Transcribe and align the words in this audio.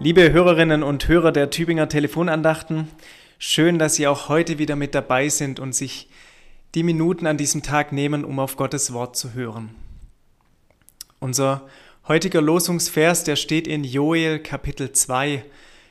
Liebe 0.00 0.30
Hörerinnen 0.30 0.84
und 0.84 1.08
Hörer 1.08 1.32
der 1.32 1.50
Tübinger 1.50 1.88
Telefonandachten, 1.88 2.86
schön, 3.36 3.80
dass 3.80 3.96
Sie 3.96 4.06
auch 4.06 4.28
heute 4.28 4.60
wieder 4.60 4.76
mit 4.76 4.94
dabei 4.94 5.28
sind 5.28 5.58
und 5.58 5.74
sich 5.74 6.08
die 6.76 6.84
Minuten 6.84 7.26
an 7.26 7.36
diesem 7.36 7.64
Tag 7.64 7.90
nehmen, 7.90 8.24
um 8.24 8.38
auf 8.38 8.56
Gottes 8.56 8.92
Wort 8.92 9.16
zu 9.16 9.34
hören. 9.34 9.74
Unser 11.18 11.66
heutiger 12.06 12.40
Losungsvers, 12.40 13.24
der 13.24 13.34
steht 13.34 13.66
in 13.66 13.82
Joel 13.82 14.38
Kapitel 14.38 14.92
2, 14.92 15.44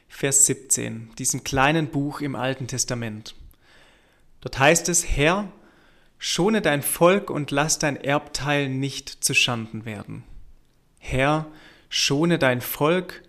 Vers 0.08 0.46
17, 0.46 1.10
diesem 1.20 1.44
kleinen 1.44 1.88
Buch 1.88 2.22
im 2.22 2.38
Alten 2.38 2.68
Testament. 2.68 3.36
Dort 4.40 4.58
heißt 4.58 4.88
es, 4.88 5.06
Herr, 5.18 5.52
schone 6.18 6.62
dein 6.62 6.82
Volk 6.82 7.30
und 7.30 7.52
lass 7.52 7.78
dein 7.78 7.98
Erbteil 7.98 8.70
nicht 8.70 9.10
zu 9.22 9.34
Schanden 9.34 9.84
werden. 9.84 10.24
Herr, 10.98 11.48
schone 11.90 12.40
dein 12.40 12.62
Volk 12.62 13.22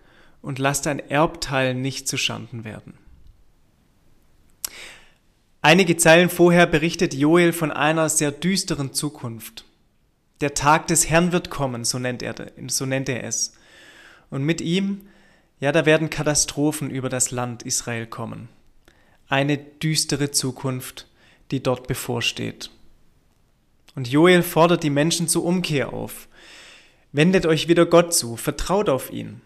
und 0.48 0.58
lass 0.58 0.80
dein 0.80 0.98
Erbteil 0.98 1.74
nicht 1.74 2.08
zu 2.08 2.16
Schanden 2.16 2.64
werden. 2.64 2.94
Einige 5.60 5.98
Zeilen 5.98 6.30
vorher 6.30 6.66
berichtet 6.66 7.12
Joel 7.12 7.52
von 7.52 7.70
einer 7.70 8.08
sehr 8.08 8.32
düsteren 8.32 8.94
Zukunft. 8.94 9.66
Der 10.40 10.54
Tag 10.54 10.86
des 10.86 11.10
Herrn 11.10 11.32
wird 11.32 11.50
kommen, 11.50 11.84
so 11.84 11.98
nennt 11.98 12.22
er, 12.22 12.34
so 12.68 12.86
nennt 12.86 13.10
er 13.10 13.24
es. 13.24 13.52
Und 14.30 14.42
mit 14.42 14.62
ihm, 14.62 15.02
ja, 15.60 15.70
da 15.70 15.84
werden 15.84 16.08
Katastrophen 16.08 16.88
über 16.88 17.10
das 17.10 17.30
Land 17.30 17.64
Israel 17.64 18.06
kommen. 18.06 18.48
Eine 19.28 19.58
düstere 19.58 20.30
Zukunft, 20.30 21.08
die 21.50 21.62
dort 21.62 21.86
bevorsteht. 21.86 22.70
Und 23.94 24.08
Joel 24.08 24.42
fordert 24.42 24.82
die 24.82 24.88
Menschen 24.88 25.28
zur 25.28 25.44
Umkehr 25.44 25.92
auf. 25.92 26.26
Wendet 27.12 27.44
euch 27.44 27.68
wieder 27.68 27.84
Gott 27.84 28.14
zu, 28.14 28.38
vertraut 28.38 28.88
auf 28.88 29.12
ihn. 29.12 29.42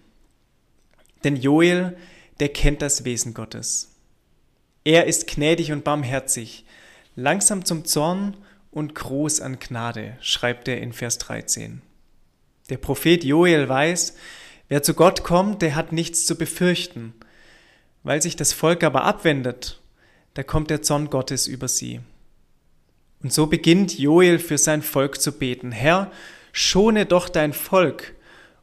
Denn 1.24 1.36
Joel, 1.36 1.96
der 2.40 2.48
kennt 2.48 2.82
das 2.82 3.04
Wesen 3.04 3.34
Gottes. 3.34 3.92
Er 4.84 5.06
ist 5.06 5.26
gnädig 5.26 5.70
und 5.70 5.84
barmherzig, 5.84 6.64
langsam 7.14 7.64
zum 7.64 7.84
Zorn 7.84 8.36
und 8.70 8.94
groß 8.94 9.40
an 9.40 9.58
Gnade, 9.58 10.16
schreibt 10.20 10.66
er 10.66 10.80
in 10.80 10.92
Vers 10.92 11.18
13. 11.18 11.82
Der 12.70 12.78
Prophet 12.78 13.22
Joel 13.22 13.68
weiß, 13.68 14.16
wer 14.68 14.82
zu 14.82 14.94
Gott 14.94 15.22
kommt, 15.22 15.62
der 15.62 15.76
hat 15.76 15.92
nichts 15.92 16.26
zu 16.26 16.36
befürchten. 16.36 17.14
Weil 18.02 18.20
sich 18.20 18.34
das 18.34 18.52
Volk 18.52 18.82
aber 18.82 19.04
abwendet, 19.04 19.80
da 20.34 20.42
kommt 20.42 20.70
der 20.70 20.82
Zorn 20.82 21.10
Gottes 21.10 21.46
über 21.46 21.68
sie. 21.68 22.00
Und 23.22 23.32
so 23.32 23.46
beginnt 23.46 23.98
Joel 23.98 24.40
für 24.40 24.58
sein 24.58 24.82
Volk 24.82 25.20
zu 25.20 25.32
beten. 25.32 25.70
Herr, 25.70 26.10
schone 26.52 27.06
doch 27.06 27.28
dein 27.28 27.52
Volk 27.52 28.14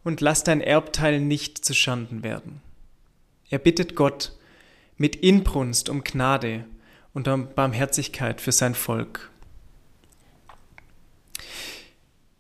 und 0.04 0.22
lass 0.22 0.44
dein 0.44 0.62
Erbteil 0.62 1.20
nicht 1.20 1.64
zu 1.64 1.74
Schanden 1.74 2.24
werden. 2.24 2.62
Er 3.50 3.60
bittet 3.60 3.96
Gott 3.96 4.34
mit 4.98 5.16
Inbrunst 5.16 5.90
um 5.90 6.04
Gnade 6.04 6.66
und 7.14 7.28
um 7.28 7.48
Barmherzigkeit 7.54 8.42
für 8.42 8.52
sein 8.52 8.76
Volk. 8.76 9.30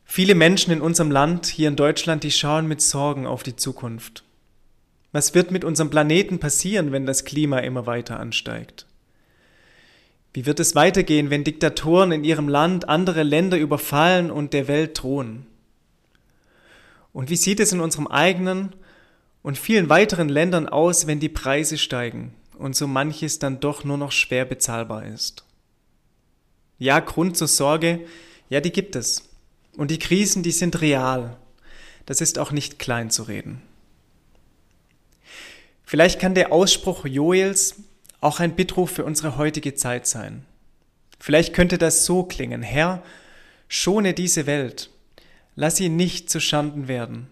Viele 0.05 0.35
Menschen 0.35 0.73
in 0.73 0.81
unserem 0.81 1.11
Land, 1.11 1.45
hier 1.45 1.67
in 1.67 1.75
Deutschland, 1.75 2.23
die 2.23 2.31
schauen 2.31 2.67
mit 2.67 2.81
Sorgen 2.81 3.27
auf 3.27 3.43
die 3.43 3.55
Zukunft. 3.55 4.23
Was 5.11 5.33
wird 5.33 5.51
mit 5.51 5.63
unserem 5.63 5.89
Planeten 5.89 6.39
passieren, 6.39 6.91
wenn 6.91 7.05
das 7.05 7.25
Klima 7.25 7.59
immer 7.59 7.85
weiter 7.85 8.19
ansteigt? 8.19 8.85
Wie 10.33 10.45
wird 10.45 10.59
es 10.59 10.75
weitergehen, 10.75 11.29
wenn 11.29 11.43
Diktatoren 11.43 12.11
in 12.11 12.23
ihrem 12.23 12.47
Land 12.47 12.87
andere 12.87 13.23
Länder 13.23 13.57
überfallen 13.57 14.29
und 14.29 14.53
der 14.53 14.67
Welt 14.67 15.01
drohen? 15.01 15.47
Und 17.19 17.29
wie 17.29 17.35
sieht 17.35 17.59
es 17.59 17.73
in 17.73 17.81
unserem 17.81 18.07
eigenen 18.07 18.73
und 19.41 19.57
vielen 19.57 19.89
weiteren 19.89 20.29
Ländern 20.29 20.69
aus, 20.69 21.05
wenn 21.05 21.19
die 21.19 21.27
Preise 21.27 21.77
steigen 21.77 22.33
und 22.57 22.77
so 22.77 22.87
manches 22.87 23.39
dann 23.39 23.59
doch 23.59 23.83
nur 23.83 23.97
noch 23.97 24.13
schwer 24.13 24.45
bezahlbar 24.45 25.05
ist? 25.05 25.43
Ja, 26.77 27.01
Grund 27.01 27.35
zur 27.35 27.49
Sorge, 27.49 28.07
ja, 28.47 28.61
die 28.61 28.71
gibt 28.71 28.95
es. 28.95 29.27
Und 29.75 29.91
die 29.91 29.99
Krisen, 29.99 30.43
die 30.43 30.53
sind 30.53 30.79
real. 30.79 31.35
Das 32.05 32.21
ist 32.21 32.39
auch 32.39 32.51
nicht 32.51 32.79
klein 32.79 33.11
zu 33.11 33.23
reden. 33.23 33.61
Vielleicht 35.83 36.21
kann 36.21 36.35
der 36.35 36.53
Ausspruch 36.53 37.03
Joels 37.03 37.83
auch 38.21 38.39
ein 38.39 38.55
Bittruf 38.55 38.91
für 38.91 39.03
unsere 39.03 39.35
heutige 39.37 39.73
Zeit 39.75 40.07
sein. 40.07 40.45
Vielleicht 41.19 41.53
könnte 41.53 41.77
das 41.77 42.05
so 42.05 42.23
klingen, 42.23 42.61
Herr, 42.61 43.03
schone 43.67 44.13
diese 44.13 44.45
Welt 44.45 44.89
lass 45.59 45.75
sie 45.75 45.89
nicht 45.89 46.29
zu 46.29 46.39
Schanden 46.39 46.87
werden 46.87 47.27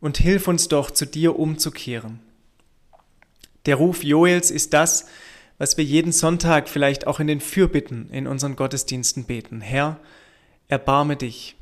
und 0.00 0.18
hilf 0.18 0.48
uns 0.48 0.66
doch, 0.66 0.90
zu 0.90 1.06
dir 1.06 1.38
umzukehren. 1.38 2.18
Der 3.66 3.76
Ruf 3.76 4.02
Joels 4.02 4.50
ist 4.50 4.72
das, 4.72 5.06
was 5.58 5.76
wir 5.76 5.84
jeden 5.84 6.10
Sonntag 6.10 6.68
vielleicht 6.68 7.06
auch 7.06 7.20
in 7.20 7.28
den 7.28 7.40
Fürbitten 7.40 8.10
in 8.10 8.26
unseren 8.26 8.56
Gottesdiensten 8.56 9.26
beten. 9.26 9.60
Herr, 9.60 10.00
erbarme 10.66 11.14
dich. 11.14 11.54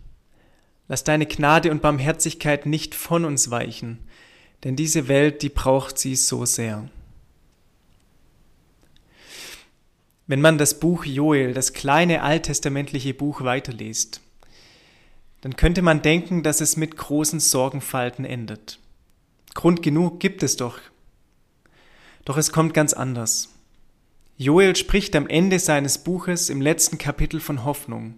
Lass 0.89 1.05
deine 1.05 1.27
Gnade 1.27 1.71
und 1.71 1.83
Barmherzigkeit 1.83 2.65
nicht 2.65 2.95
von 2.95 3.27
uns 3.27 3.51
weichen, 3.51 3.99
denn 4.65 4.77
diese 4.77 5.07
Welt, 5.07 5.43
die 5.43 5.51
braucht 5.51 5.99
sie 5.99 6.17
so 6.17 6.47
sehr. 6.47 6.89
Wenn 10.27 10.41
man 10.41 10.57
das 10.57 10.81
Buch 10.81 11.05
Joel, 11.05 11.53
das 11.53 11.75
kleine 11.75 12.23
alttestamentliche 12.23 13.13
Buch 13.13 13.43
weiterliest, 13.43 14.23
dann 15.41 15.57
könnte 15.57 15.83
man 15.83 16.03
denken, 16.03 16.43
dass 16.43 16.61
es 16.61 16.77
mit 16.77 16.97
großen 16.97 17.41
Sorgenfalten 17.41 18.25
endet. 18.25 18.79
Grund 19.55 19.83
genug 19.83 20.21
gibt 20.21 20.43
es 20.43 20.57
doch. 20.57 20.79
Doch 22.25 22.37
es 22.37 22.53
kommt 22.53 22.75
ganz 22.75 22.93
anders. 22.93 23.49
Joel 24.37 24.77
spricht 24.77 25.17
am 25.17 25.27
Ende 25.27 25.59
seines 25.59 25.99
Buches 25.99 26.49
im 26.49 26.61
letzten 26.61 26.99
Kapitel 26.99 27.41
von 27.41 27.65
Hoffnung, 27.65 28.15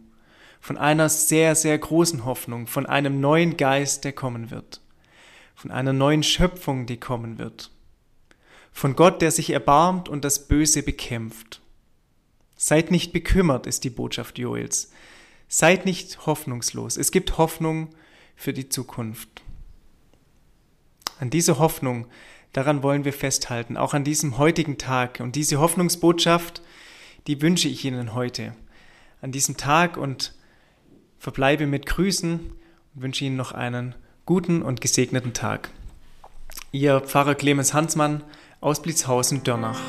von 0.61 0.77
einer 0.79 1.09
sehr, 1.09 1.55
sehr 1.55 1.77
großen 1.77 2.25
Hoffnung, 2.25 2.67
von 2.67 2.87
einem 2.87 3.21
neuen 3.21 3.57
Geist, 3.57 4.05
der 4.05 4.13
kommen 4.13 4.51
wird, 4.51 4.81
von 5.57 5.71
einer 5.71 5.93
neuen 5.93 6.23
Schöpfung, 6.23 6.87
die 6.87 6.99
kommen 6.99 7.39
wird, 7.39 7.71
von 8.73 8.95
Gott, 8.95 9.21
der 9.21 9.33
sich 9.33 9.51
erbarmt 9.51 10.09
und 10.09 10.25
das 10.25 10.47
Böse 10.47 10.83
bekämpft. 10.83 11.61
Seid 12.57 12.93
nicht 12.93 13.13
bekümmert, 13.13 13.67
ist 13.67 13.83
die 13.83 13.91
Botschaft 13.91 14.39
Joels, 14.39 14.93
Seid 15.55 15.85
nicht 15.85 16.25
hoffnungslos. 16.25 16.97
Es 16.97 17.11
gibt 17.11 17.37
Hoffnung 17.37 17.91
für 18.37 18.55
die 18.55 18.71
Zukunft. 18.71 19.43
An 21.21 21.29
diese 21.29 21.59
Hoffnung, 21.59 22.07
daran 22.55 22.83
wollen 22.83 23.05
wir 23.05 23.13
festhalten, 23.13 23.77
auch 23.77 23.93
an 23.93 24.03
diesem 24.03 24.39
heutigen 24.39 24.79
Tag. 24.79 25.21
Und 25.21 25.37
diese 25.37 25.61
Hoffnungsbotschaft, 25.61 26.63
die 27.27 27.43
wünsche 27.43 27.69
ich 27.69 27.85
Ihnen 27.85 28.15
heute, 28.15 28.55
an 29.21 29.31
diesem 29.31 29.59
Tag 29.59 29.99
und 29.99 30.33
verbleibe 31.19 31.67
mit 31.67 31.85
Grüßen 31.85 32.41
und 32.95 33.03
wünsche 33.03 33.27
Ihnen 33.27 33.37
noch 33.37 33.53
einen 33.53 33.95
guten 34.25 34.63
und 34.63 34.81
gesegneten 34.81 35.35
Tag. 35.35 35.69
Ihr 36.71 37.03
Pfarrer 37.03 37.35
Clemens 37.35 37.75
Hansmann 37.75 38.25
aus 38.63 38.81
Blitzhausen-Dörnach. 38.81 39.81